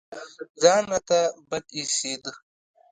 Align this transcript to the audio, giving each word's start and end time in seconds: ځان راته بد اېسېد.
ځان 0.61 0.83
راته 0.91 1.19
بد 1.49 1.65
اېسېد. 1.77 2.23